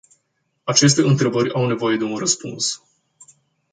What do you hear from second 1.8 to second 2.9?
de un răspuns.